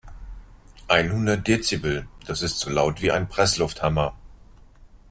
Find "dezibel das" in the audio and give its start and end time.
1.47-2.41